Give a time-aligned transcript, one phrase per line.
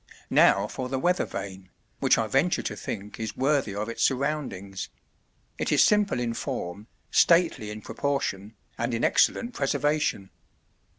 [0.31, 1.69] Now for the weather vane,
[1.99, 4.89] which I venture to think is worthy of its surroundings:
[5.59, 10.31] it is simple in form, stately in proportion, and in excellent preservation.